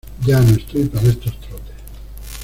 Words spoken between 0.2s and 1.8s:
Ya no estoy para estos trotes